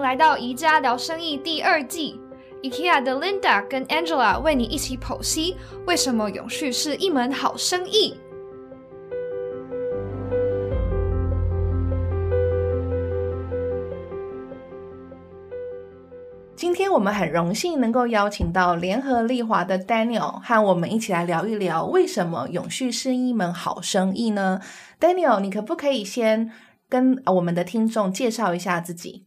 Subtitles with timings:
[0.00, 2.20] 来到宜家聊生意第二季。
[2.62, 5.56] IKEA 的 Linda 跟 Angela 为你一起剖析
[5.86, 8.16] 为什么永续是一门好生意。
[16.56, 24.60] 今天我们很荣幸能够邀请到联合利华的 Daniel 和我们一起来聊一聊，为什么永续是一门好生意呢
[24.98, 26.50] ？Daniel，你可不可以先
[26.88, 29.25] 跟我们的听众介绍一下自己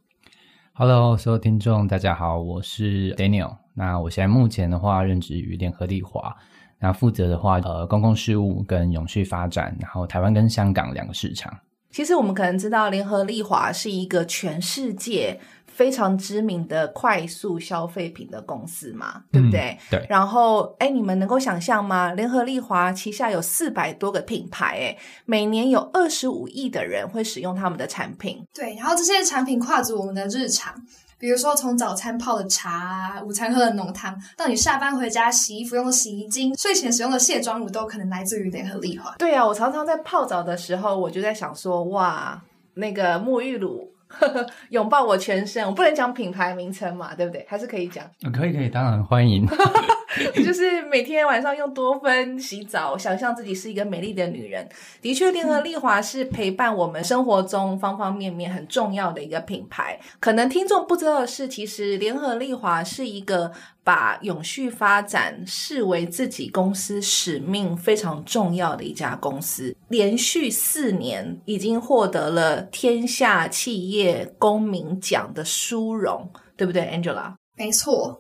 [0.82, 3.58] ？Hello，所有听众，大家好，我是 Daniel。
[3.74, 6.34] 那我现在目前的话任职于联合利华，
[6.80, 11.54] 那负责的话，呃，公共事务跟永续发展，然后台湾跟香港两个市场。
[11.90, 15.38] 其实我们可能知道，联合利华是一个全世界。
[15.80, 19.78] 非常知名的快速消费品的公司嘛，对不对？
[19.90, 20.06] 对。
[20.10, 22.12] 然后，哎，你们能够想象吗？
[22.12, 28.46] 联合利华旗下有四百多个品牌，哎，每年有二十五亿的人会使用他们的产品。
[28.54, 28.76] 对。
[28.76, 30.76] 然后这些产品跨足我们的日常，
[31.18, 39.16] 比如说从早餐泡的茶、午餐喝的浓汤，到你下班回家洗衣服用的洗衣精、睡前使用的卸妆乳，都可能来自于联合利华。
[39.18, 43.90] 对啊，我常常在泡澡的时候，我就在想说，哇，那个沐浴乳。
[44.70, 47.46] 拥抱我全身，我不能讲品牌名称嘛，对不对？
[47.50, 48.06] 还是可以讲。
[48.34, 49.46] 可以可以，当然欢迎。
[50.44, 54.68] 就是每天晚上用多芬洗澡，想象自己是一个美丽的女人。
[55.02, 60.00] 的确，联合利华是陪伴我们生活中方方面面很重要的一个品牌。
[60.20, 63.52] 可能听众不知道的是，其实联合利华是一个
[63.84, 69.76] 把永续发展视为自己公司使命非常重要的一家公司。
[69.90, 77.34] 连续四年已经获得了天下企业公民奖的殊荣，对不对，Angela？
[77.56, 78.20] 没错。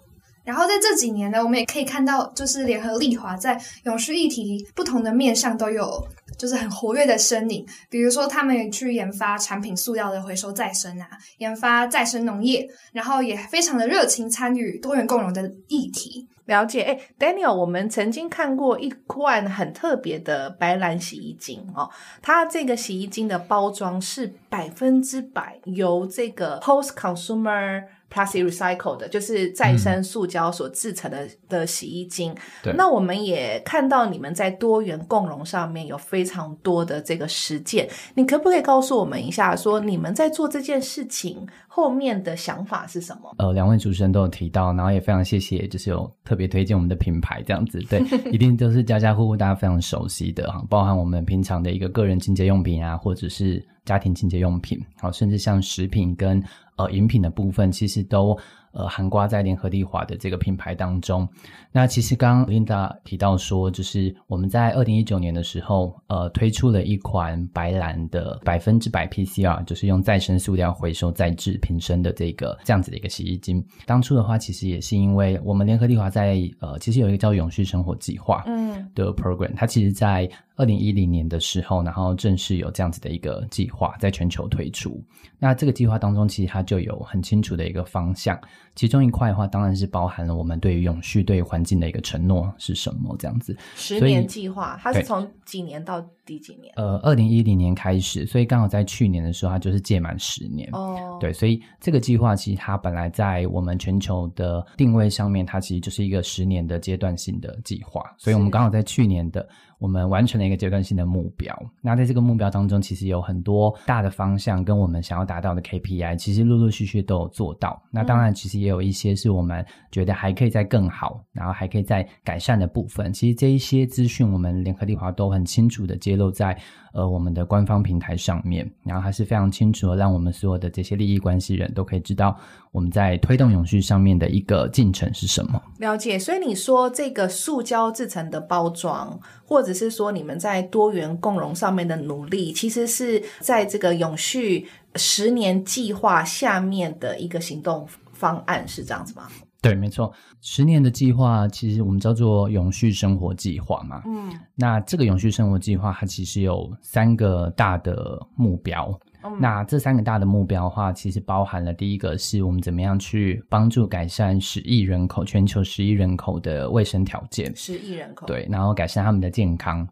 [0.49, 6.03] 然后在这几年呢，我们也可以看到，就是联合利华在永续议题不同的面向都有，
[6.39, 7.63] 就是很活跃的身影。
[7.87, 16.27] 比如说，他们去研发产品塑料的回收再生啊，研发再生农业，然后也非常的热情参与多元共融的议题。
[16.45, 21.87] 了解，哎，Daniel，我们曾经看过一罐很特别的白兰洗衣精哦，
[22.23, 27.83] 它这个洗衣精的包装是百分之百由这个 post consumer。
[28.09, 32.35] Plastic recycle 的，就是再生塑胶所制成的的洗衣精。
[32.63, 37.87] 对，那我们也看到你们在多元共融上面有非常多的这个实践。
[38.15, 43.33] 你可不可以告诉我们一下，说你们在做这件事情后面的想法是什么？
[43.37, 47.79] 呃，两位主持人都有提到，然后也非常谢谢，就是有特别推荐我们的品牌这样子。
[47.89, 47.99] 对，
[48.33, 56.43] 一定都是家家户户大家非常熟悉的哈，包含我们平常的一个个人清洁用品啊，或者是家庭清洁用品，好，甚至像食品跟。
[56.79, 58.37] 呃，饮品的部分其实都。
[58.71, 61.27] 呃，含瓜在联合利华的这个品牌当中，
[61.71, 73.65] 那其实刚刚 Linda 提到说，就是我们在二零一九年的时候，呃，推出了一款白蓝的百分之百 PCR，就是用再生塑料回收再制瓶身的这个这样子的一个洗衣精。
[73.87, 85.01] 当初的话，其实也是因为我们联合利华在呃，其实有一个叫永续生活计划嗯的 program，它其实在二零一零年的时候，然后正式有这样子的一个计划在全球推出。
[85.39, 88.37] 那这个计划当中，其实它就有很清楚的一个方向。
[88.75, 93.55] 其中一块的话，当然是包含了我们对于永续、对环境的一个承诺是什么这样子。
[93.75, 96.73] 十年计划，它是从几年到第几年？
[96.75, 100.69] 呃，二零一零年开始，所以刚好在去年的时候，它就是届满十年。
[100.73, 108.03] 哦，对，所以这个计划其实它本来在我们全球的定位上面，它其实就是一个十年的阶段性的计划。
[108.17, 109.47] 所以我们刚好在去年的。
[109.79, 117.81] 我们完成了一个阶段性的目标，那在这个目标当中，其实有很多大的方向跟我们想要达到的 KPI，其实陆陆续续都有做到。
[117.89, 123.11] 那当然，其实也有一些是我们觉得还可以再更好，然后还可以再改善的部分。
[123.13, 126.55] 其实这一些资讯，我们联合利华都很清楚的揭露在。
[126.93, 132.37] 呃，我们的官方平台上面，然后还是非常清楚的，让我们所有的这些利益关系人都可以知道
[132.71, 135.61] 我们在推动永续上面的一个进程是什么。
[135.77, 149.27] 了解，所以你说这个塑胶制成的包装，或者是说你们在多元共融上面的努力，其实是在这个永续十年计划下面的一个行动方案，是这样子吗？
[149.61, 154.01] 对，没错，十年的计划其实我们叫做永续生活计划嘛。
[154.05, 158.97] 嗯，那这个永续生活计划它其实有三个大的目标。
[159.37, 167.53] 那这三个大的目标的话，其实包含了第一个是我们怎么样去帮助改善十亿人口全球十亿人口的卫生条件。
[167.53, 169.85] 十亿人口对，然后改善他们的健康。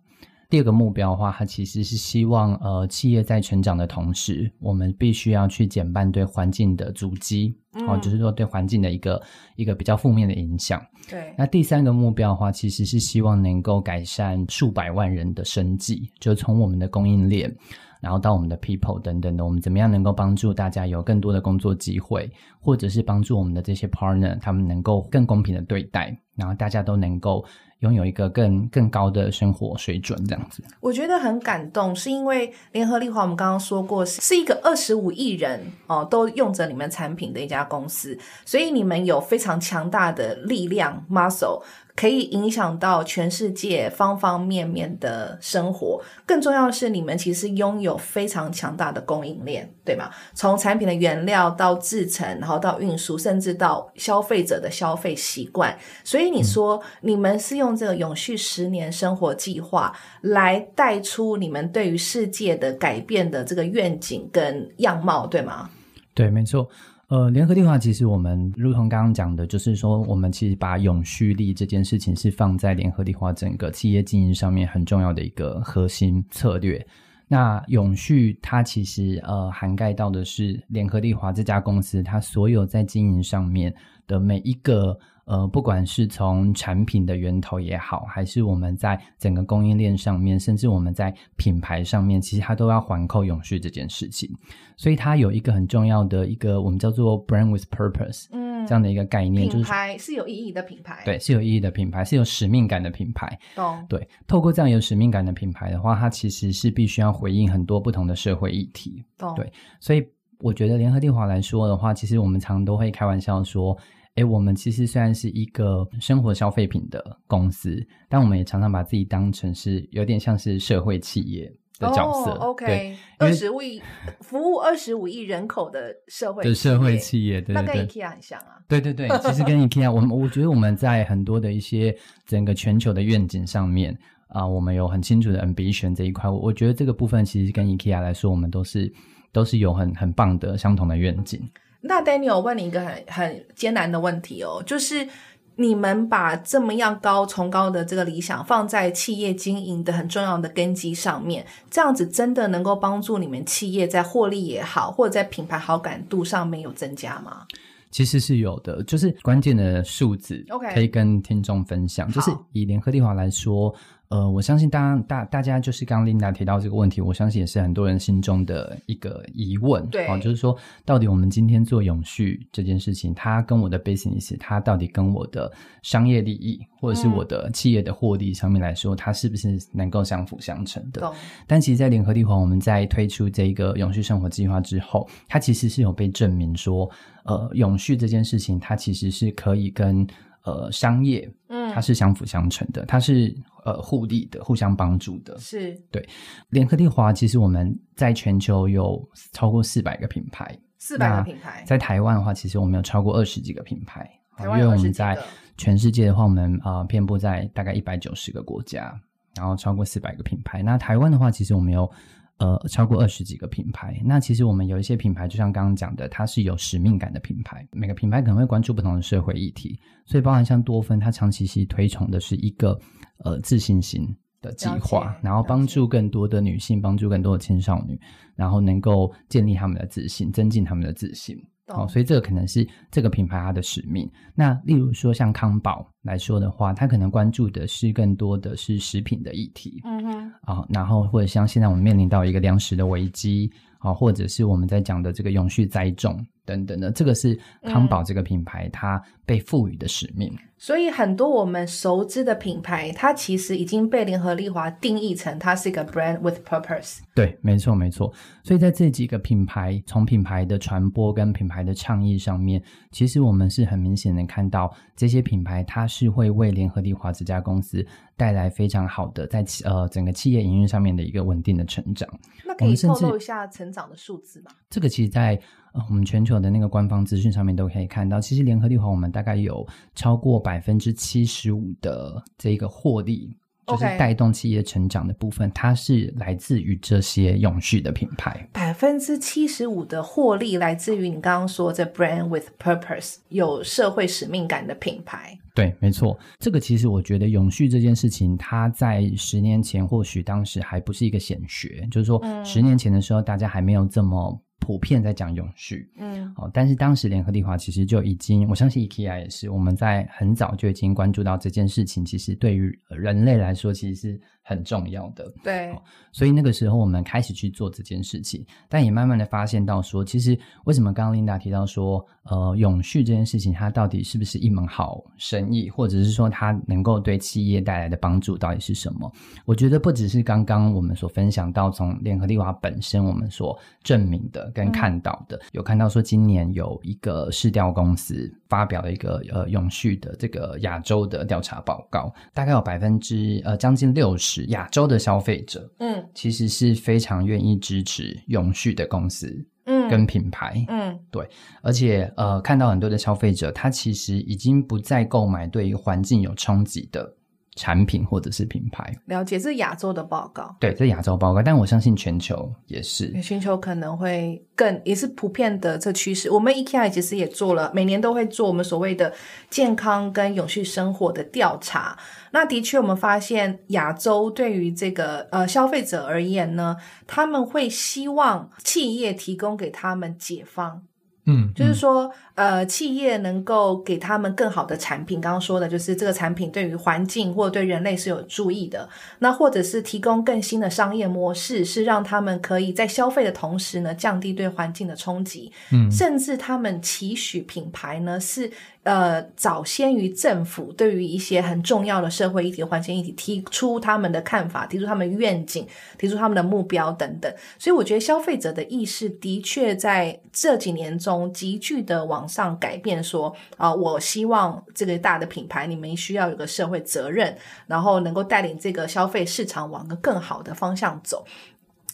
[0.49, 7.55] 第二个目标的话，它其实是希望呃企业在成长的同时，我们必须要去减半对环境的阻击。
[7.88, 9.21] 哦，就是说对环境的一个
[9.55, 10.81] 一个比较负面的影响。
[11.07, 17.55] 对，那第三个目标的话，其实是希望能够改善数百万人的生计，就从我们的供应链，
[18.01, 22.27] 然后到我们的 people 等等的，我们怎么样能够帮助大家有更多的工作机会，
[22.59, 27.45] 或者是帮助我们的这些 partner 他们能够更公平的对待，然后大家都能够
[27.79, 30.63] 拥有一个更更高的生活水准，这样子。
[30.79, 41.62] 我觉得很感动，是因为联合利华，我们刚刚说过是是一个二十五亿人哦都用着你们产品的一家公司，所以你们有非常强大的力量 muscle。
[41.97, 45.99] 可以影响到全世界方方面面的生活。
[46.27, 50.11] 更重要的是，你们其实拥有非常强大的供应链，对吗？
[50.35, 55.75] 从产品的原料到制成，然后到运输，甚至到消费者的消费习惯。
[56.03, 59.91] 所以你说，你们是用这个永续十年生活计划
[60.21, 65.67] 来带出你们对于世界的改变的这个愿景跟样貌，对吗？
[66.13, 66.69] 对，没错。
[67.09, 76.86] 呃，联合利华其实我们如同刚刚讲的，就是说我们其实把永续力这件事情是放在联合利华整个企业经营上面很重要的一个核心策略。
[77.27, 83.74] 那永续它其实呃涵盖到的是联合利华这家公司，它所有在经营上面
[84.06, 84.98] 的每一个。
[85.27, 94.29] 呃，不管是从产品的源头也好，还是我们在整个供应链上面，甚至我们在品牌上面，其实它都要环扣永续这件事情。
[94.77, 103.38] 所以它有一个很重要的一个我们叫做 brand with purpose，嗯，这样的一个概念，就是品牌是有意义的品牌，对，是有意义的品牌，是有使命感的品牌。
[103.53, 103.85] 懂？
[103.89, 109.03] 对，透过这样有使命感的品牌的话，它其实是必须要回应很多不同的社会议题。
[109.18, 109.35] 懂？
[109.35, 109.51] 对，
[109.81, 110.01] 所以
[110.39, 113.77] 我觉得联合利华来说的话，其实我们常都会开玩笑说。
[114.18, 121.46] 哎，我们其实虽然是一个生活消费品的公司，但我们也常常把自己当成是有点像是社会企业
[121.78, 122.31] 的角色。
[122.31, 123.80] OK，二十五亿
[124.22, 128.58] 服务二十五亿人口的社会的社会企业，对那跟 IKEA 很像啊。
[128.68, 133.96] 对对对，其实跟 IKEA，我们我觉得我们在很多的一些整个全球的愿景上面
[134.30, 136.28] 啊，我们有很清楚的 ambition 这一块。
[136.28, 138.92] 我觉得这个部分其实跟 IKEA 来说，我们都是
[139.31, 141.48] 都是有很很棒的相同的愿景。
[141.81, 145.07] 那 Daniel 问你一个很很艰难的问题哦，就是
[145.56, 157.45] 你们把这么样高崇高的这个理想放在企业经营的很重要的根基上面，这样子真的能够帮助你们企业在获利也好，或者在品牌好感度上面有增加吗？
[157.89, 162.12] 其实是有的，就是关键的数字，OK，可以跟听众分享。
[162.12, 163.73] 就是以联合利华来说。
[164.09, 175.51] 呃，我相信大家大大家就是刚刚 Linda 提到这个问题，我相信也是很多人心中的一个疑问，对，就是说到底我们今天做永续这件事情，它跟我的 business，它到底跟我的
[175.83, 181.01] 商业利益或者是我的企业的获利上面来说，它是不是能够相辅相成的？
[181.45, 186.89] 但其实，在联合利华，我们在推出这个永续生活计划之后，它其实是有被证明说，
[187.25, 190.07] 呃，永续这件事情，它其实是可以跟。
[190.47, 193.35] 呃，商业，嗯，它是相辅相成的，它是
[193.65, 195.38] 呃互利的，互相帮助的。
[195.39, 196.07] 是对。
[196.51, 198.97] 联合利华其实我们在全球有
[199.33, 201.65] 超过四百个品牌，四百个品牌。
[201.67, 204.09] 在台湾的话，其实我们有超过二十几个品牌。
[204.38, 205.17] 台湾因为我们在
[205.57, 208.97] 全世界的话，我们啊遍布在大概一百九十个国家，
[209.35, 210.63] 然后超过四百个品牌。
[210.63, 211.91] 那台湾的话，其实我们有。
[212.38, 214.00] 呃，超过二十几个品牌。
[214.06, 217.68] 那其实我们有一些品牌，就像刚刚讲的，它是有使命感的品牌。
[217.72, 222.80] 每个品牌可能会关注不同的社会议题，所以包含像多芬，它长期是推崇的是一个
[223.24, 224.07] 呃自信心
[224.42, 227.97] 的计划，然后帮助更多的女性，帮助更多的青少年，
[228.35, 231.35] 然后能够建立他们的自信，增进他们的自信。
[231.69, 234.09] 哦，所以这个可能是这个品牌它的使命。
[234.33, 239.81] 那例如说像康宝来说的话，它可能关注的是更多的是食品的议题。
[239.83, 240.17] 嗯
[240.47, 250.31] 啊，然后或者像现在我们面临到一个粮食的危机，啊，或者是我们在讲的这个永续栽种等等的，这个是康宝这个品牌它被赋予的使命。
[250.60, 256.98] 所以很多我们熟知的品牌，它其实已经被联合利华定义成它是一个 brand with purpose。
[257.14, 258.12] 对，没错，没错。
[258.44, 272.10] 所以在这几个品牌，从品牌的传播跟品牌的倡议上面，其实我们是很明显的看到这些品牌，它是会为联合利华这家公司带来非常好的在呃整个企业营运上面的一个稳定的成长。
[272.44, 274.52] 那可以透露一下成长的数字吗？
[274.69, 275.40] 这个其实，在
[275.74, 278.19] 呃我们全球的那个官方资讯上面都可以看到。
[278.19, 280.38] 其实联合利华，我们大概有超过。
[280.47, 283.36] 百分之七十五的这个获利，
[283.68, 288.47] 就是带动企业成长的部分，它是来自于这些永续的品牌。
[288.54, 295.38] 百分之七十五的获利来自于你刚刚说这 brand with purpose 有社会使命感的品牌。
[295.54, 296.18] 对，没错。
[296.40, 304.42] 这个其实我觉得永续这件事情，它在十年前或许当时还不是一个显学，就是说十年前的时候，大家还没有这么。
[304.68, 315.30] 普遍在讲永续，嗯，嗯哦，但是当时联合利华其实就已经，我相信 IKEA 也是，我们在很早就已经关注到这件事情，其实对于人类来说其实是很重要的。
[315.44, 315.77] 对，
[316.13, 329.11] 所以那个时候我们开始去做这件事情，但也慢慢的发现到说，其实为什么刚刚 Linda 提到说，呃，永续这件事情，它到底是不是一门好生意，或者是说它能够对企业带来的帮助到底是什么？
[329.44, 346.07] 我觉得不只是刚刚我们所分享到从联合利华本身我们所证明的跟看到的，有看到说今年有一个市调公司发表了一个呃永续的这个亚洲的调查报告，大概有百分之呃将近六十亚洲的消费者，嗯。
[346.13, 349.89] 其实是非常愿意支持永续的公司嗯。
[349.89, 350.97] 跟品牌，嗯。
[351.11, 351.27] 对
[351.61, 357.13] 而且呃，看到很多的消费者，他其实已经不再购买对于环境有冲击的
[357.57, 358.95] 产品或者是品牌。
[359.07, 360.56] 了解，这是亚洲的报告。
[360.61, 363.11] 对，这亚洲报告，但我相信全球也是。
[363.21, 366.30] 全球可能会更也是普遍的这趋势。
[366.31, 369.11] 我们 EKI 其实也做了，每年都会做我们所谓的
[369.49, 371.97] 健康跟永续生活的调查。
[372.31, 380.83] 那的确，我们发现亚洲对于这个呃消费者而言呢，他们会希望企业提供给他们解方，
[381.28, 385.19] 嗯，就是说，呃，企业能够给他们更好的产品。
[385.19, 388.88] 刚刚说的就是这个产品对于环境或者对人类是有注意的，
[389.19, 395.52] 那或者是提供更新的商业模式，是让他们可以在消费的同时呢，降低对环境的冲击。
[395.72, 398.50] 嗯甚至他们期许品牌呢是
[398.87, 405.67] 呃早先于政府对于一些很重要的社会议题、环境议题提出他们的看法，提出他们愿景，
[405.97, 407.29] 提出他们的目标等等。
[407.59, 421.25] 所以我觉得消费者的意识的确在这几年中急剧的往上改变说，啊、我希望这个大的品牌你们需要有个社会责任，然后能够带领这个消费市场往个更好的方向走。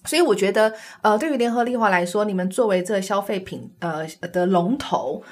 [0.05, 5.23] 所以我觉得，呃，对于联合利华来说，你们作为这个消费品呃的龙头，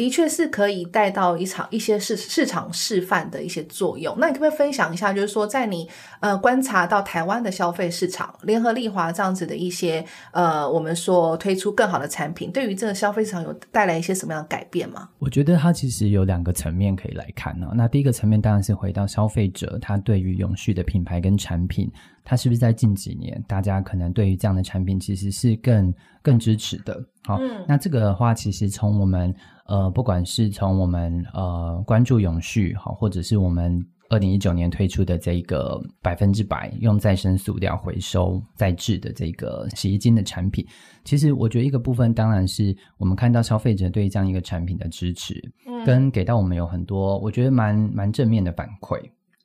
[0.00, 4.16] 的确是可以带到一场一些市市场示范的一些作用。
[4.18, 5.86] 那你可不可以分享一下，就是说，在你
[6.20, 10.02] 呃观察到台湾的消费市场，联合利华这样子的一些
[10.32, 15.06] 呃，我们说推出更好的产品，对于这个消费市场有带来一些什么样的改变吗？
[15.18, 21.92] 我觉得它其实有两个层面可以来看呢、那第一个层面当然是回到消费者，他对于永续的品牌跟产品，
[22.24, 26.98] 他是不是在近几年，大家可能对于这样的产品其实是更更支持的。
[27.24, 29.34] 好，嗯那这个的话，其实从我们
[29.66, 40.66] 呃，不管是从我们呃关注永续，好，或者是我们二零一九年推出的这个百分之百用再生塑料回收再制的这个洗衣精的产品，
[41.04, 45.34] 其实我觉得一个部分当然是我们看到消费者对这样一个产品的支持，
[45.66, 48.98] 嗯跟给到我们有很多我觉得蛮蛮正面的反馈。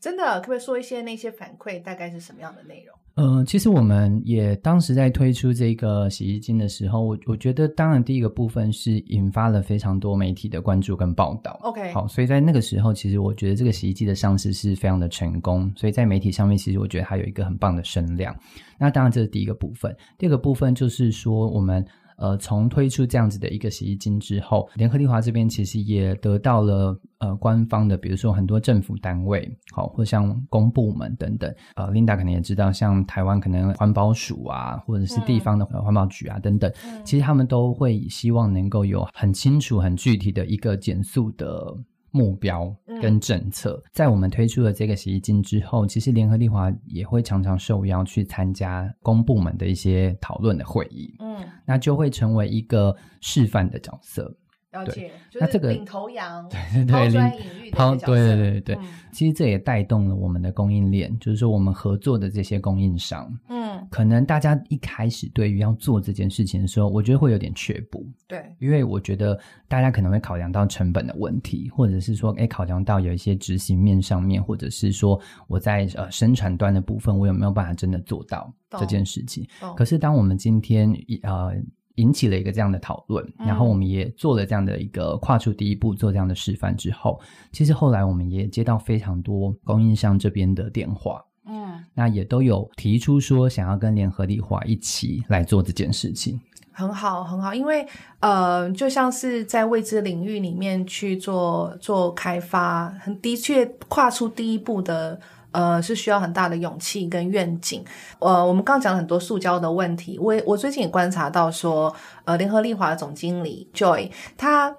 [0.06, 2.96] 真的，可不可以说一些那些反馈大概是什么样的内容？
[3.16, 11.60] 呃，其实我们也当时在推出这个洗衣精的时候，我我觉得当然第一个部分是引发了非常多媒体的关注跟报道。
[11.64, 18.36] OK 好，所以在那个时候，其实我觉得这个洗衣机的上市是非常的成功，所以在媒体上面，其实我觉得它有一个很棒的声量。
[18.78, 21.84] 那当然这是第一个部分，第二个部分就是说我们。
[22.18, 31.54] 呃，从推出这样子的一个洗衣精之后，联合利华这边其实也得到了呃官方的，比如说很多政府单位，好，或像公部门等等。
[31.76, 36.72] 呃，Linda 可能也知道，像台湾可能环保署啊，或者是地方的环保局啊等等，
[37.04, 41.76] 其实他们都会希望能够有很清楚、很具体的一个减速的。
[42.16, 54.34] 目标跟政策，在我们推出了这个洗衣精之后，其实联合利华也会常常受邀去参加公部门的一些讨论的会议，嗯，那就会成为一个示范的角色。
[54.84, 58.86] 了解，那这个领头羊， 对抛砖领引玉抛对对对对，嗯。
[59.12, 69.40] 其实这也带动了我们的供应链，就是说我们合作的这些供应商，嗯，可能大家一开始对于要做这件事情的时候，我觉得会有点却步，对，因为我觉得
[69.70, 75.18] 大家可能会考量到成本的问题，或者是说，哎，考量到有一些执行面上面，或者是说
[75.48, 79.48] 我在呃生产端的部分，我有没有办法真的做到这件事情？
[79.78, 81.54] 可是当我们今天呃
[81.96, 87.20] 引起了一个这样的讨论，嗯然后我们也做了这样的一个跨出第一步，做这样的示范之后，
[87.52, 91.24] 其实后来我们也接到非常多供应商这边的电话。
[91.48, 96.40] 嗯，那也都有提出说想要跟联合利华一起来做这件事情。
[96.72, 97.88] 很好，很好，因为
[98.20, 105.20] 呃，就像是在未知领域里面去做做开发，很的确跨出第一步的。
[105.56, 107.82] 呃，是需要很大的勇气跟愿景。
[108.20, 111.96] 呃，我们刚讲了很多塑胶的问题，我我最近也观察到说，
[112.26, 114.76] 呃，联合利华的总经理 Joy 他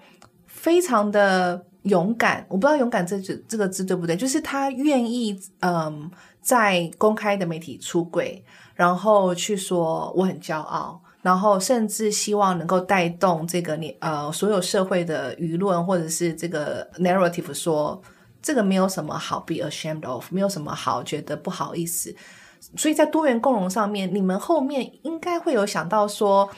[0.47, 6.11] 非常的勇敢，我不知道勇敢这字这个字对不对，就是他愿意嗯、
[6.43, 11.01] 在公开的媒体出柜，然后去说我很骄傲。
[11.23, 18.01] 然后甚至希望能够带动这个你呃所有社会的舆论或者是这个 narrative 说
[18.47, 22.15] 这个没有什么好 be ashamed of，没有什么好觉得不好意思。
[22.77, 26.49] 所以在多元共融上面，你们后面应该会有想到说。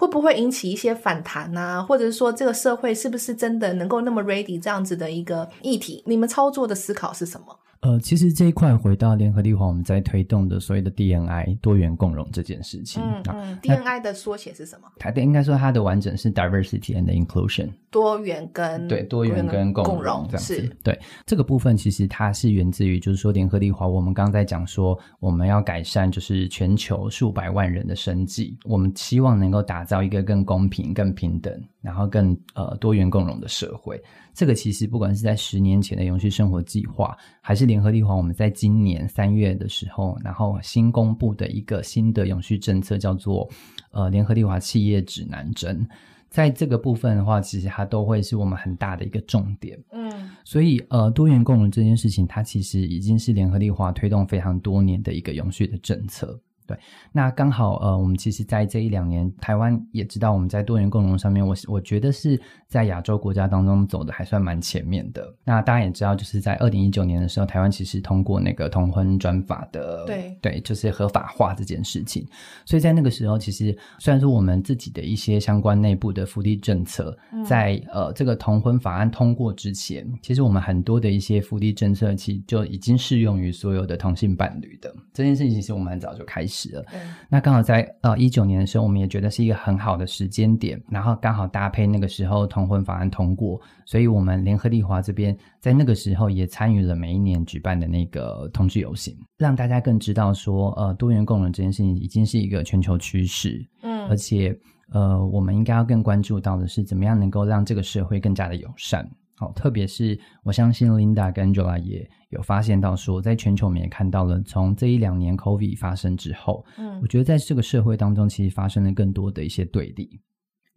[0.00, 1.82] 会不会引起一些反弹啊？
[1.82, 6.04] 或者是说，这个社会是不是真的能够那么 ready 这样子的一个议题？
[6.06, 7.46] 你们操作的思考是什么？
[7.80, 13.00] 呃，其实这一块回到联合利华，我们在推动的所谓的 DNI 多元共融这件事情。
[13.02, 14.88] 嗯嗯，DNI 的缩写是什么？
[14.98, 20.76] 它的应该说它的完整是 Diversity and Inclusion，多元跟对多元跟共融这样子。
[20.82, 34.00] 对这个部分，其实它是源自于，就是说联合利华，我们刚刚在讲说，我们要改善就是全球数百万人的生计，我们希望能够打造一个更公平、更平等，然后更呃多元共融的社会。
[34.34, 43.48] 这个其实不管是在十年前的永续生活计划，还是联合利华，我们在今年三月的时候，然后新公布的一个新的永续政策，叫做
[43.90, 45.86] 呃联合利华企业指南针。
[46.30, 49.82] 在这个部分的话，其实它都会是我们很大的一个重点。
[49.92, 56.38] 嗯，所以呃，多元共融这件事情，它其实已经是联合利华推动非常多年的一个永续的政策。
[56.68, 56.78] 对，
[57.12, 65.34] 那刚好呃，我们其实，在这一两年，台湾也知道我们在多元共融上面，我我觉得是在亚洲国家当中走的还算蛮前面的。
[65.44, 72.22] 那大家也知道，就是在二零一九年的时候，台湾其实通过那个同婚专法的，对对，就是合法化这件事情。
[72.66, 86.57] 所以在那个时候，其实虽然说我们自己的一些相关内部的福利政策，在呃这个同婚法案通过之前，其实我们很多的一些福利政策，其实就已经适用于所有的同性伴侣的这件事情，其实我们很早就开始。
[86.72, 86.84] 了，
[87.28, 104.58] 那刚好在呃一九年的时候，我们也觉得是一个很好的时间点，然后刚好搭配那个时候同婚法案通过，所以我们联合利华这边在那个时候也参与了每一年举办的那个同志游行，让大家更知道说，呃，多元共融这件事情已经是一个全球趋势，嗯，而且
[104.92, 109.08] 呃，我们应该要更关注到的是，怎么样能够让这个社会更加的友善。
[109.38, 117.00] 好，特别是我相信 Linda 跟 Angela 也有发现到说，在全球我们也看到了，从这一两年 COVID 发生之后，嗯。
[117.00, 120.20] 我觉得在这个社会当中，其实发生了更多的一些对立，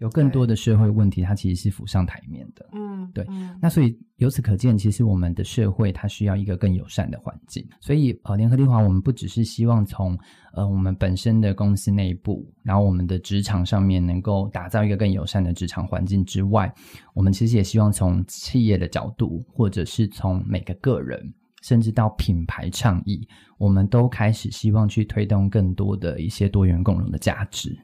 [0.02, 2.68] 有更多的社会问题，它其实是浮上台面的。
[2.74, 7.64] 嗯，对嗯那所以由此可见，其实我们的社会它需要一个更友善的环境。
[7.80, 10.18] 所以呃，联合利华我们不只是希望从
[10.54, 16.74] 呃我们本身的公司内部，然后我们的职场上面能够打造一个更友善的职场环境之外，
[17.14, 21.34] 我们其实也希望从企业的角度，或者是从每个个人。
[21.62, 23.22] 甚至到品牌倡议，
[23.60, 27.78] 我们都开始希望去推动更多的一些多元共融的价值。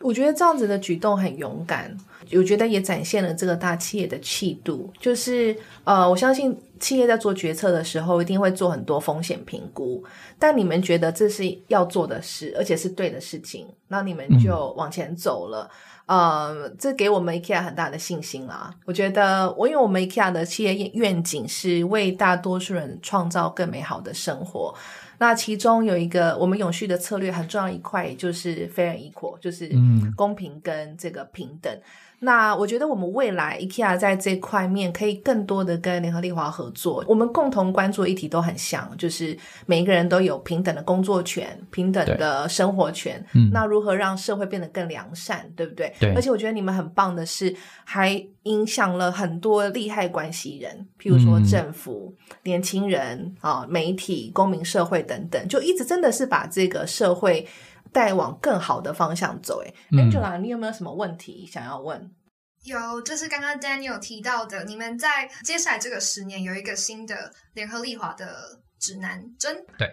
[0.00, 1.96] 我觉得这样子的举动很勇敢，
[2.32, 4.90] 我觉得也展现了这个大企业的气度。
[5.00, 10.02] 就是呃，我相信企业在做决策的时候，一定会做很多风险评估。
[10.38, 15.68] 但你们觉得这是要做的事，而且是对的事情，那你们就往前走了。
[16.06, 18.72] 呃，这给我们 IKEA 很大的信心啦。
[18.86, 24.74] 我觉得，我因为我们 IKEA 的企业愿景是为大多数人创造更美好的生活。
[25.18, 31.80] 那其中有一个我们永续的策略很重要一块，也就是 fair and equal，就是嗯公平跟这个平等。
[32.20, 43.24] 那我觉得我们未来 IKEA 在这块面可以更多的跟联合利华合作，我们共同关注的议题都很像，就是每一个人都有平等的工作权、平等的生活权。
[43.34, 45.92] 嗯那如何让社会变得更良善，对不对？
[46.00, 47.54] 对而且我觉得你们很棒的是，
[47.84, 57.46] 还影响了很多利害关系人，譬如说嗯政府、年轻人啊、媒体、公民社会等等，就一直真的是把这个社会
[57.92, 59.62] 带往更好的方向走。
[59.64, 62.10] 哎嗯 Angela，你有没有什么问题想要问？
[62.64, 69.64] 有，就是刚刚 Daniel 提到的，你们在接下来这个十年有一个新的联合利华的指南针。
[69.78, 69.88] 对。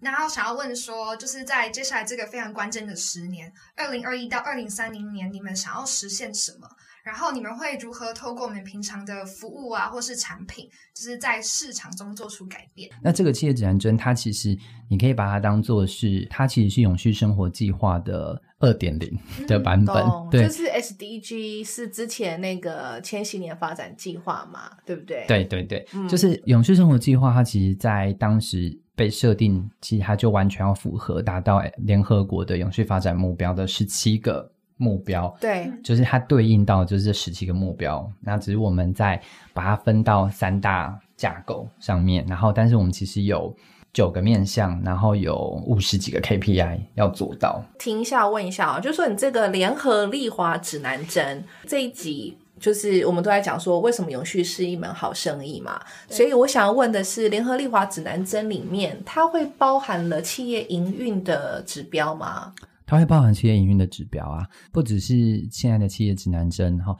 [0.00, 6.68] 然后想要问说，就是在接下来这个非常关键的十年，二零二一到二零三零年，你们想要实现什么？
[7.02, 12.90] 然后你们会如何透过我们平常的服务啊，或是产品，就是在市场中做出改变？
[13.02, 14.56] 那这个企业指南针，它其实
[14.88, 20.04] 你可以把它当做是，它其实是永续生活计划的二点零的版本。
[20.04, 34.51] 懂，对就是 SDG 是之前那个千禧年发展计划嘛，对不对？，对对对，嗯就是永续生活计划，它其实在当时被设定，其实它就完全要符合达到联合国的永续发展目标的十七个
[34.82, 35.32] 目标。
[35.40, 39.20] 对，就是它对应到就是这十七个目标，那只是我们在
[39.54, 43.54] 把它分到三大架构上面，然后但是我们其实有
[43.92, 47.62] 九个面向，然后有五十几个 KPI 要做到。
[47.78, 52.36] 停一下，问一下啊，就是说你这个联合利华指南针这一集。
[52.60, 55.80] 就是我们都在讲说，为什么永续是一门好生意嘛？
[56.08, 62.54] 所以我想要问的是，联合利华指南针里面，它会包含了企业营运的指标吗？
[62.92, 66.94] 它会包含企业营运的指标啊，不只是现在的企业指南针哈。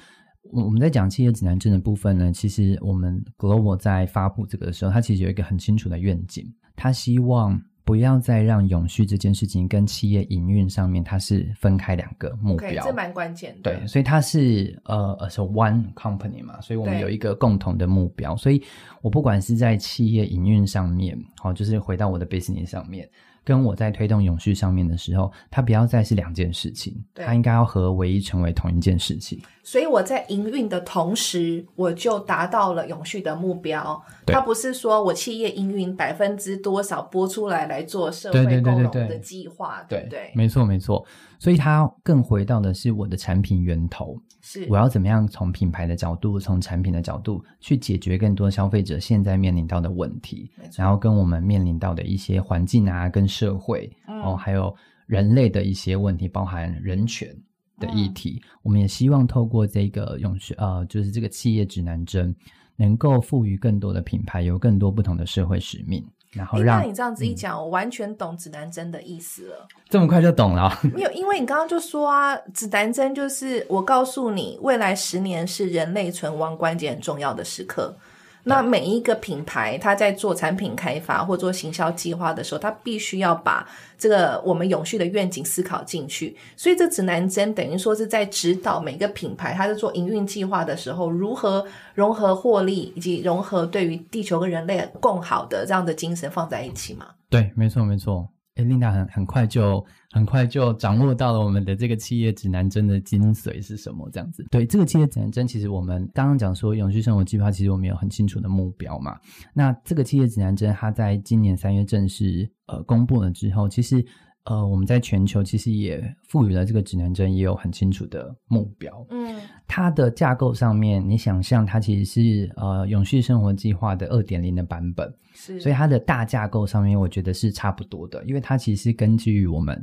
[0.51, 7.61] 我我们在讲企业指南针的部分呢，其实我们 Global 在发布这个的时候，它其实有一个很清楚的愿景，它希望。
[7.85, 13.75] 不要再让永续这件事情跟企业营运上面它是分开两个目标，这蛮关键的。
[13.77, 18.37] 对，所以它是呃，是 one company 嘛，所以我们有一个共同的目标。
[18.37, 18.63] 所以
[19.03, 23.07] 我不管是在企业营运上面，好，就是回到我的 business 上面。
[23.45, 29.41] 跟我在推动永续上面的时候，它不要再是两件事情，它应该要合唯一，成为同一件事情。
[29.65, 34.03] 所以我在营运的同时，我就达到了永续的目标。
[34.27, 40.33] 它不是说我企业营运百分之多少拨出来来做社会共荣的计划，对对？
[40.35, 41.05] 没错没错。
[41.39, 44.17] 所以它更回到的是我的产品源头。
[44.53, 54.75] 是，我要怎么样从品牌的角度，从产品的角度去解决更多消费者现在面临到的问题，然后跟我们面临到的一些环境啊，跟社会哦，还有
[55.07, 57.35] 人类的一些问题，包含人权
[57.79, 62.35] 的议题，我们也希望透过这个永续呃，就是这个企业指南针，
[62.77, 66.05] 能够赋予更多的品牌有更多不同的社会使命。
[66.33, 69.69] 然后让你这样子一讲，我完全懂指南针的意思了。
[69.89, 70.77] 这么快就懂了？
[70.95, 77.95] 没有，因为你刚刚就说啊，指南针就是我告诉你，未来十年是人类存亡关键很重要的时刻。
[78.45, 86.37] 那每一个品牌，它在做产品开发或做行销计划的时候，它必须要把这个我们永续的愿景思考进去。
[86.57, 97.07] 所以，这指南针等于说是在指导每个品牌，它在做营运计划的时候，如何融合获利，以及融合对于地球跟人类共好的这样的精神放在一起嘛？
[97.31, 98.29] 对，没错，没错。
[98.57, 104.09] 哎，琳达很很快就很快就掌握到了我们的这个企业指南针的精髓是什么？
[104.11, 109.19] 这样子，对这个企业指南针，其实我们刚刚讲说永续生活计划，其实我们有很清楚的目标嘛。
[109.55, 114.05] 那这个企业指南针，它在今年三月正式呃公布了之后，其实。
[114.45, 119.07] 呃，我们在全球其实也赋予了这个指南针也有很清楚的目标。
[119.11, 129.83] 嗯，它的架构上面，你想象它其实是呃永续生活计划的二点零的版本，是，所以它的大架构上面，我觉得是差不多的，因为它其实是根据我们。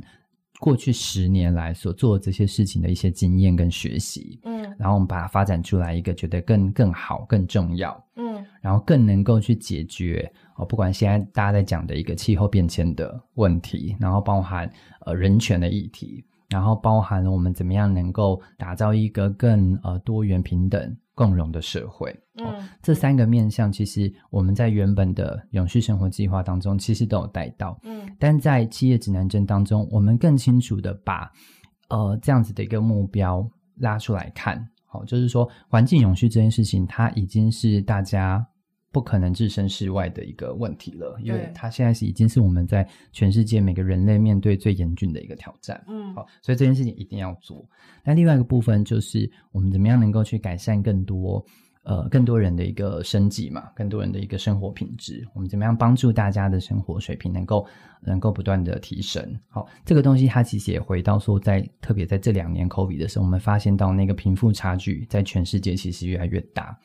[0.60, 14.70] 过去十年来所做这些事情的一些经验跟学习，嗯，然后我们把它发展出来一个觉得更更好、更重要，嗯，然后更能够去解决哦，不管现在大家在讲的一个气候变迁的问题，然后包含
[15.06, 20.96] 呃人权的议题，然后包含了我们怎么样能够打造一个更呃多元平等。
[21.20, 31.30] 共荣的社会，嗯，这三个面向，其实我们在原本的永续生活计划当中，其实都有带到，嗯，但在企业指南针当中，我们更清楚的把，
[31.90, 33.46] 呃，这样子的一个目标
[33.80, 38.42] 拉出来看，好，就是说环境永续这件事情，它已经是大家。
[38.92, 45.82] 不可能置身事外的一个问题了，因为它现在是已经是我们在全世界每个人类面对最严峻的一个挑战。
[45.86, 47.64] 嗯，好，所以这件事情一定要做。
[48.04, 51.44] 那另外一个部分就是我们怎么样能够去改善更多
[51.84, 55.24] 呃更多人的一个生计嘛，更多人的一个生活品质。
[55.34, 57.64] 我们怎么样帮助大家的生活水平能够
[58.00, 59.22] 能够不断的提升？
[59.48, 66.76] 好，这个东西它其实也回到说，在特别在这两年 COVID 的时候，我们发现到那个贫富差距在全世界其实越来越大。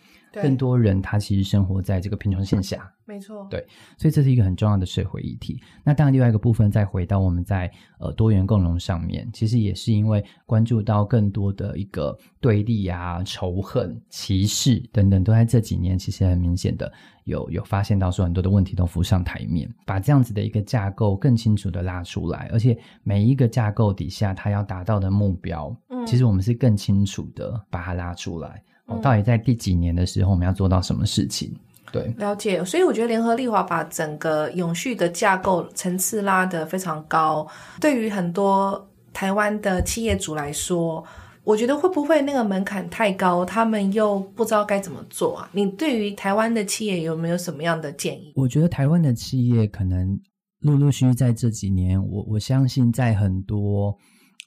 [0.41, 3.65] 更多人他其实生活在这个贫穷线下， 没错，对，
[3.97, 5.61] 所以这是一个很重要的社会议题。
[5.83, 16.91] 那当然，另外一个部分再回到我们在呃多元共荣上面，其实也是因为关注到更多的一个对立啊、仇恨、歧视等等，都在这几年其实很明显的
[17.25, 28.61] 有有发现到说很多的问题都浮上台面，把这样子的一个架构更清楚的拉出来，而且每一个架构底下它要达到的目标，嗯，其实我们是更清楚的把它拉出来。
[29.01, 31.51] 到底在第几年的时候，我们要做到什么事情？
[31.91, 32.63] 对，了解。
[32.65, 37.47] 所以我觉得联合利华把整个永续的架构层次拉得非常高。
[37.79, 41.03] 对于很多台湾的企业主来说，
[41.43, 45.49] 我觉得会不会那个门槛太高，他们又不知道该怎么做啊？
[45.53, 48.33] 你对于台湾的企业有没有什么样的建议？
[48.35, 50.19] 我觉得台湾的企业可能
[50.59, 53.97] 陆陆续续在这几年，我我相信在很多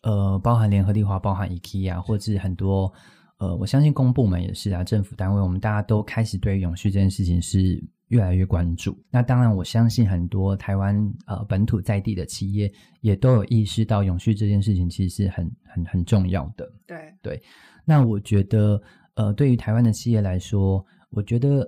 [0.02, 2.92] 呃，包含联合利华、包含 IKEA 或者很多。
[3.38, 8.98] 呃，我相信公部门也是啊，政府单位，我们大家都开始对永续这件事情是越来越关注。
[9.10, 10.96] 那当然，我相信很多台湾
[11.26, 16.68] 呃本土在地的企业也都有意识到永续这件事情其实是很很很重要的。
[16.84, 17.42] 对对，
[17.84, 18.80] 那我觉得
[19.14, 21.64] 呃，对于台湾的企业来说，我觉得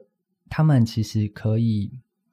[0.49, 1.93] 他们其实可以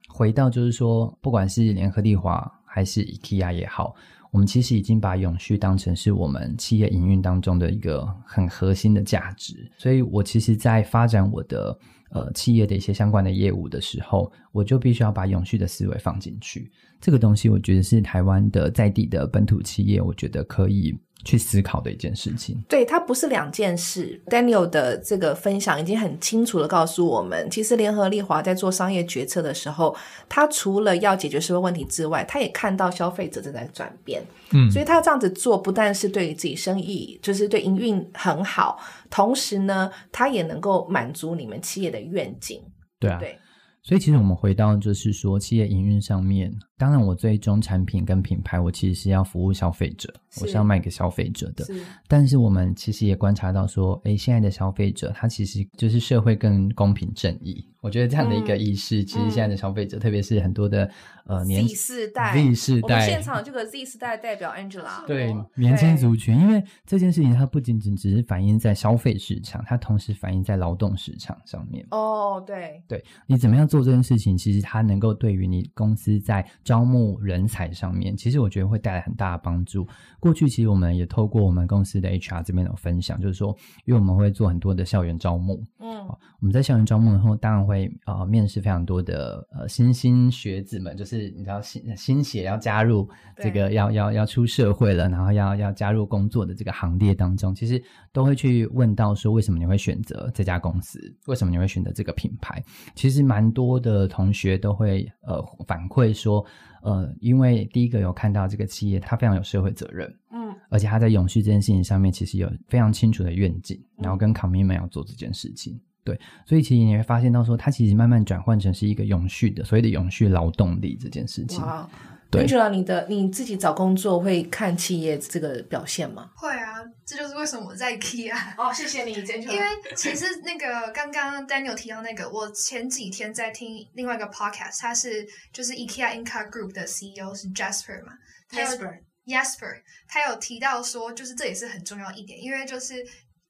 [0.09, 3.93] 回到，就是说，不管是联合利华还是 IKEA 也好。
[4.31, 9.71] 我们其实已经把永续当成是我们企业营运当中的一个很核心的价值。
[9.77, 11.77] 所以我其实，在发展我的
[12.11, 16.71] 呃企业的一些相关的业务的时候，我就必须要把永续的思维放进去。
[16.99, 20.97] 这个东西，我觉得是台湾的在地的本土企业，我觉得可以。
[21.25, 24.21] 去思考的一件事情，对，它不是两件事。
[24.27, 29.93] Daniel 的这个分享已经很清楚的告诉我们，其实联合利华在做商业决策的时候，
[30.29, 42.61] 他除了要解决社会问题之外，他也看到消费者正在转变，嗯，所以他这样子做，不但是对自己生意，就是对营运很好，同时呢，他也能够满足你们企业的愿景，
[42.99, 43.37] 对啊，对。
[43.87, 51.65] 所以，其实我们回到就是说，企业营运上面，当然我最终产品跟品牌，我其实是要服务消费者，我是要卖给消费者的。
[52.05, 57.65] 但是，我们其实也观察到说，哎，现在的消费者他其实就是社会更公平正义。
[57.81, 60.89] 我觉得这样的一个意识，其实现在的消费者，特别是很多的
[61.25, 71.85] 呃年 Z 世代，Z 世代，现场这个 Z 世代代表 Angela，对年轻族群，因为这件事情它不仅仅只是反映在消费市场，它同时反映在劳动市场上面。
[71.91, 79.87] 哦，对，对你怎么样做这件事情，其实它能够对于你公司在招募人才上面，其实我觉得会带来很大的帮助。
[80.19, 87.91] 过去其实我们也透过我们公司的 HR 这边的分享，就是说，因为我们会做很多的校园招募，嗯，我们在校园招募的时候，当然会。
[88.05, 100.99] 呃，面试非常多的呃新兴学子们，就是你知道新新血要加入这个要要要出社会了，然后要要加入工作的这个行列当中，其实都会去问到说，为什么你会选择这家公司？
[101.25, 102.63] 为什么你会选择这个品牌？
[102.95, 106.45] 其实蛮多的同学都会呃反馈说，
[106.81, 115.79] 呃，因为第一个有看到这个企业，它非常有社会责任，嗯，而且它在永续这件事情上面，其实有非常清楚的愿景，然后跟 commitment 要做这件事情。
[116.07, 121.61] 对，所以其实你会发现到说，它其实慢慢转换成是一个永续的，所谓的永续劳动力这件事情。
[121.61, 121.85] 哇，
[122.31, 126.31] 对，Angela，你的你自己找工作会看企业这个表现吗？
[126.33, 128.33] 会啊，这就是为什么我在 IKEA。
[128.57, 129.51] 哦，谢谢你，Angela。
[129.51, 129.65] 因为
[129.97, 138.13] 其实那个刚刚 Daniel 提到那个，我前几天在听另外一个 podcast，他是就是 IKEA Inca Group 的 CEO 是 Jasper 嘛
[138.51, 142.95] ，Jasper，Jasper，他有提到说，就是这也是很重要一点，因为就是。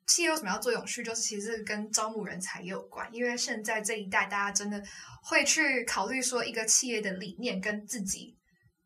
[0.08, 1.04] 企业为什么要做永续？
[1.04, 3.08] 就是其实跟招募人才也有关。
[3.13, 4.82] 因为现在这一代，大家真的
[5.22, 8.36] 会去考虑说，一个企业的理念跟自己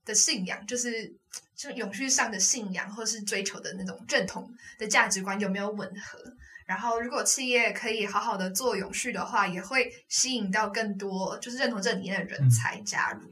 [0.03, 1.15] 的信仰，就是
[1.55, 6.19] 就永续上的信仰，或是追求的那种认同的价值观有没有吻合。
[6.65, 13.31] 然后，如果企业可以好好的做永续的话，也会吸引到更多就是认同这理念的人才加入。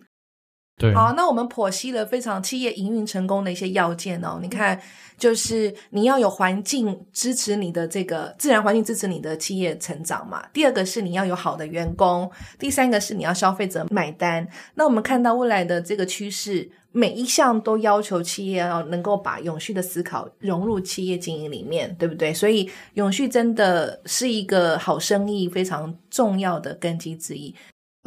[0.96, 4.40] 好，那我们剖析了非常企业营运成功的一些要件哦。
[4.42, 4.80] 你看，
[5.18, 10.46] 就是你要有环境支持你的这个自然环境支持你的企业成长嘛。
[10.54, 14.48] 第二个是你要有好的员工，第三个是你要消费者买单。
[14.76, 22.34] 那我们看到未来的这个趋势，每一项都要求企业要能够把永续的思考融入企业经营里面，对不对？
[22.34, 27.54] 所以永续真的是一个好生意非常重要的根基之一。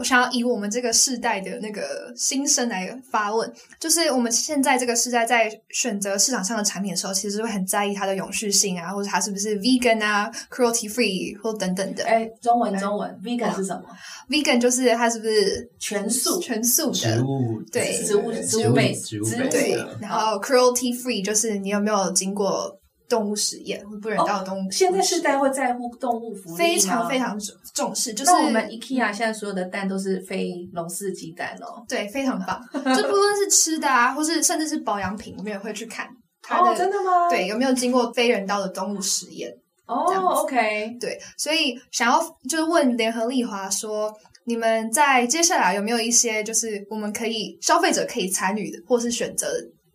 [0.03, 12.03] 我想要以我们这个世代的那个心声来发问，就是我们现在这个世代在选择市场上的产品的时候，其实会很在意它的永续性啊，或者它是不是 vegan 啊，cruelty free 或等等的。
[12.05, 13.83] 哎，中文中文，vegan 是什么
[14.29, 17.63] ？vegan 就是它是不是全素全素的植物？
[17.71, 19.77] 对，植物植物类植物对。
[20.01, 22.77] 然后 cruelty free 就是你有没有经过。
[23.13, 27.39] 动物实验或不人道的动物，现在世代会在乎动物福利非常非常
[27.75, 28.15] 重视。
[28.15, 32.59] 就是我们 IKEA 现在所有的蛋都是非笼式鸡蛋哦，对，非常棒。
[32.73, 36.07] 就不论是吃的啊，或是甚至是保养品，我们也会去看。
[36.49, 37.29] 哦，真的吗？
[37.29, 39.53] 对，有没有经过非人道的动物实验？
[39.87, 40.07] 哦
[40.43, 41.19] ，OK，对。
[41.37, 44.11] 所以想要就是问联合利华说，
[44.47, 49.47] 你们在接下来有没有一些就是我们可以消费者可以参与的，或是选择？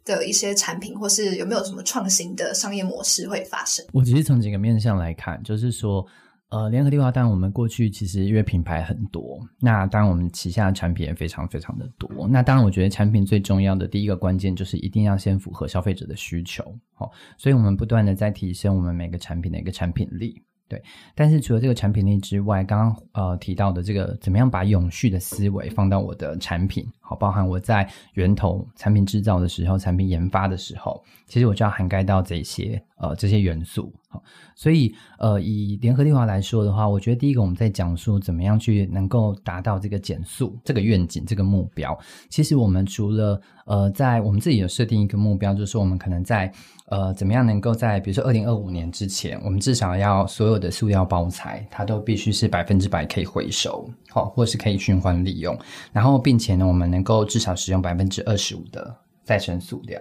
[0.08, 3.86] 的一些产品，或是有没有什么创新的商业模式会发生？
[3.92, 6.04] 我只是从几个面向来看，就是说，
[6.50, 12.28] 呃，联合利华，当然我们过去其实因为品牌很多，那当然我们旗下的产品也非常非常的多。
[12.30, 20.42] 那当然，我觉得产品最重要的第一个关键就是一定要先符合消费者的需求，好，所以我们不断的在提升我们每个产品的一个产品力。
[20.70, 20.84] 对，
[21.16, 34.22] 但是除了这个产品力之外，刚刚呃提到的这个怎么样把永续的思维放到我的产品，好，包含我在源头产品制造的时候、产品研发的时候，其实我就要涵盖到这些呃这些元素，好，
[34.56, 41.98] 所以呃以联合利华来说的话，我觉得第一个我们在讲述怎么样去能够达到这个减速这个愿景这个目标，
[42.30, 46.52] 其实我们除了呃在我们自己有设定一个目标，就是说我们可能在。
[46.90, 55.58] 呃，怎么样能够在比如说二零二五年之前，我们至少要所有的塑料包材，它都必须是百分之百可以回收，好，或是可以循环利用。
[55.92, 60.00] 然后，并且呢，我们能够至少使用百分之二十五的再生塑料。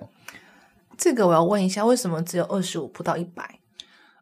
[0.96, 3.58] 这个我要问一下，为什么只有二十五不到一百？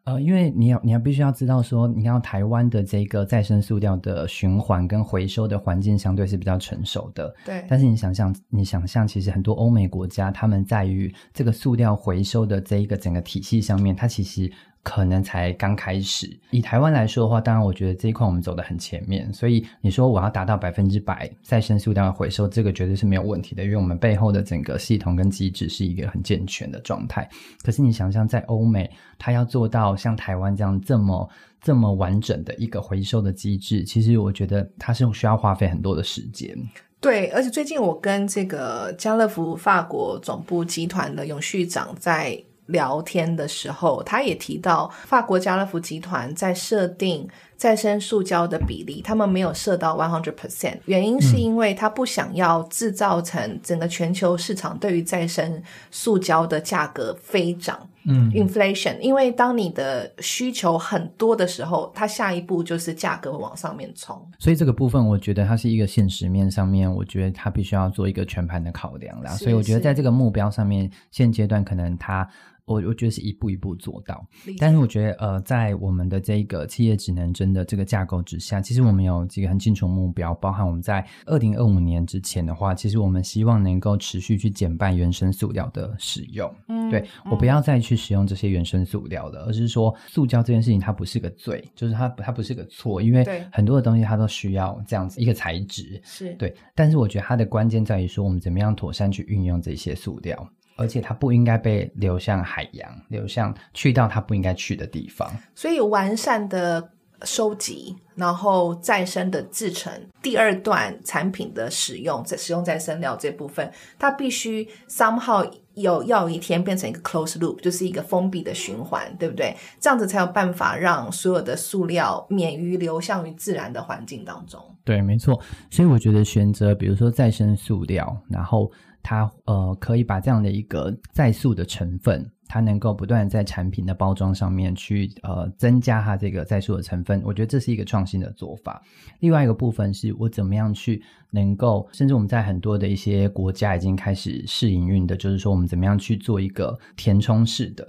[0.05, 7.35] 呃，因为你要你要必须要知道说，你看台湾的这个再生塑料的循环跟回收的环境相对是比较成熟的。
[7.43, 14.51] 对，但是你想象，你想象，其实很多欧美国家，他们在于这个塑料回收的这一个整个体系上面，它其实。
[14.85, 16.29] 可能才刚开始。
[16.51, 19.33] 以台湾来说的话，当然我觉得这一块我们走得很前面。
[19.33, 27.27] 所以你说我要达到百分之百再生塑料回收，这个绝对是没有问题的，因为我们背后的整个系统跟机制是一个很健全的状态。
[27.63, 31.27] 可是你想象在欧美，它要做到像台湾这样这么
[31.59, 36.55] 这么完整的一个回收的机制，其实我觉得它是需要花费很多的时间。
[37.01, 42.39] 对，而且最近我跟这个家乐福法国总部集团的永续长在。
[42.67, 64.19] 聊天的时候，他也提到法国家乐福集团在设定再生塑胶的比例，他们没有设到 one hundred percent，原因是因为他不想要制造成整个全球市场对于再生塑胶的价格飞涨，嗯，inflation，因为当你的需求很多的时候，它下一步就是价格往上面冲。
[64.39, 69.31] 所以这个部分，我觉得它是一个现实面上面，我觉得它必须要做一个全盘的考量啦。
[69.31, 72.27] 所以我觉得在这个目标上面，现阶段可能它。
[72.65, 74.25] 我我觉得是一步一步做到，
[74.57, 86.51] 但是我觉得呃，在我们的这个企业职能真的这个架构之下，其实我们有几个很清楚目标，包含我们在二零二五年之前的话，其实我们希望能够持续去减半原生塑料的使用。
[86.67, 96.51] 嗯，对我不要再去使用这些原生塑料了，而是说塑胶这件事情它不是个罪，就是它它不是个错，因为很多的东西它都需要这样子一个材质，是对。
[96.73, 100.49] 但是我觉得它的关键在于说，我们怎么样妥善去运用这些塑料。
[100.75, 105.29] 而且它不应该被流向海洋，流向去到它不应该去的地方。
[105.53, 106.91] 所以完善的
[107.23, 119.55] 收集，然后再生的制成，第二段产品的使用，在使用再生料这部分，它必须 somehow 有要有一天变成一个 close loop，就是一个封闭的循环，对不对？
[119.79, 124.61] 这样子才有办法让所有的塑料免于流向于自然的环境当中。
[124.83, 125.39] 对，没错。
[125.71, 128.69] 所以我觉得选择比如说再生塑料，然后。
[129.07, 138.81] 它呃可以把这样的一个再塑的成分，它能够不断在产品的包装上面去呃增加它这个再塑的成分，我觉得这是一个创新的做法。
[139.19, 147.87] 另外一个部分是我怎么样去能够，甚至我们在很多的一些国家已经开始试营运的，就是说我们怎么样去做一个填充式的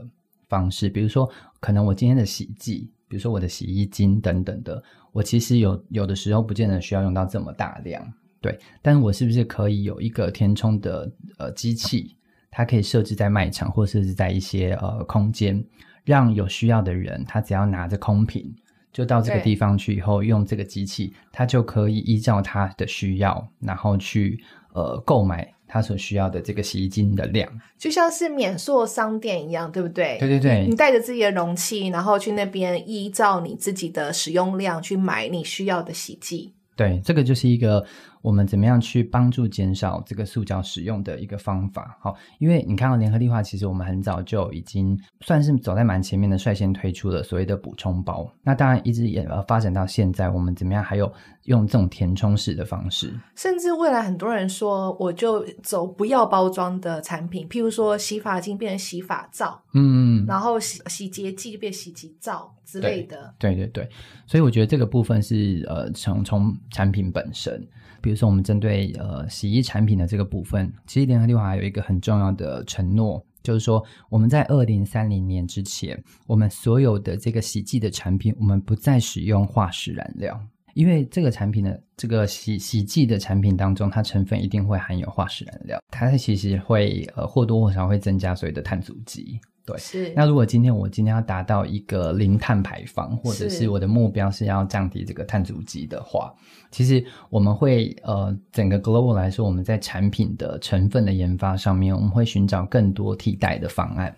[0.51, 1.27] 方式，比如说
[1.61, 8.07] 可能我今天的洗剂，比如说我的洗衣精等等的，我其实有有的时候不见得需要用到这么大量。
[8.41, 12.17] 对，但是我是不是可以有一个填充的呃机器？
[12.49, 15.63] 它可以设置在卖场，或设置在一些呃空间，
[16.05, 18.51] 让有需要的人，他只要拿着空瓶，
[18.95, 27.47] 就到这个地方去以后，用这个机器，他就可以依照他的需要，然后去呃购买他所需要的这个洗衣精的量，
[27.77, 30.17] 就像是免塑商店一样，对不对？
[30.19, 36.55] 对对对，你带着自己的容器，然后去那边依照你自己的使用量去买你需要的洗剂。
[36.75, 37.85] 对，这个就是一个。
[38.27, 41.97] 我们怎么样去帮助减少这个塑胶使用的一个方法？
[42.01, 48.29] 好，因为你看到联合利华，其实我们很早就已经算是走在蛮前面的，率先推出了所谓的补充包。
[48.43, 51.13] 那当然一直也呃发展到现在，我们怎么样还有
[51.45, 53.15] 用这种填充式的方式？
[53.37, 63.33] 甚至未来很多人说，我就走不要包装的产品，譬如说洗发精变成洗发皂，嗯，然后洗洗洁剂变洗洁皂之类的。
[63.39, 63.89] 对对对，
[64.27, 67.65] 所以我觉得这个部分是呃从从产品本身。
[68.07, 80.41] 比如说，我们针对呃洗衣产品的这个部分，其实联合利华有一个很重要的承诺，就是说我们在二零三零年之前，我们所有的这个洗剂的产品，我们不再使用化石燃料，
[80.75, 89.41] 因为这个产品的这个洗洗剂的产品当中，它成分一定会含有化石燃料，它其实会呃或多或少会增加所谓的碳足迹。
[89.67, 90.13] 对，是。
[90.15, 96.33] 那如果今天我今天要达到一个零碳排放，或者是我的目标是要降低这个碳足迹的话，
[96.71, 104.15] 其实我们会呃，整个 global 来说，我们在产品的成分的研发上面，我们会寻找更多替代的方案。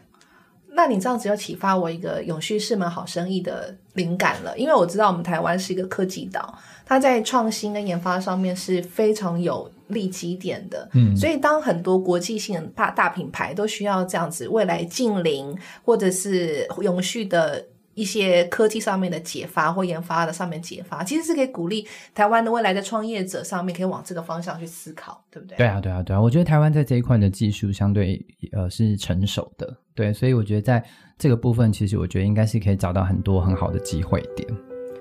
[0.74, 9.70] 那你这样子就启发我一个永续是门好生意的灵感了，因为我知道我们台湾是一个科技岛，它在创新跟研发上面是非常有。
[9.88, 21.84] 立基点的，嗯，所以当很多国际性大大品牌都需要这样子未来近邻或者是永续的一些科技上面的解发或研发的上面解发，其实是可以鼓励
[22.14, 25.56] 台湾的未来的创业者上面可以往这个方向去思考，对不对？
[25.56, 26.20] 对啊，对啊，对啊！
[26.20, 30.84] 我觉得台湾在这一块的技术相对呃是成熟的，对，所以我觉得在
[31.18, 34.48] 这个部分，其实我觉得应该是可以找到很多很好的机会点。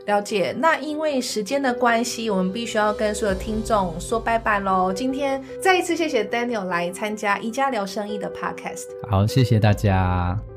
[0.08, 0.54] 了解。
[0.58, 4.92] 那因为时间的关系，我们必须要跟所有听众说拜拜喽。
[4.92, 8.88] 今天再一次谢谢 Daniel 来参加一家聊生意的 Podcast。
[9.10, 10.57] 好，谢谢大家。